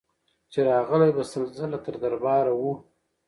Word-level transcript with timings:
چي 0.51 0.59
راغلې 0.69 1.09
به 1.15 1.23
سل 1.31 1.43
ځله 1.57 1.77
تر 1.85 1.95
دربار 2.03 2.45
وه 2.59 2.73